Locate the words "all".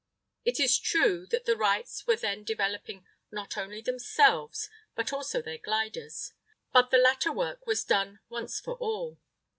8.77-9.19